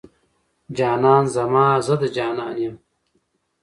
جانان 0.77 1.23
زما، 1.35 1.67
زه 1.85 1.93
د 2.01 2.03
جانان 2.15 2.55
يم 2.63 2.75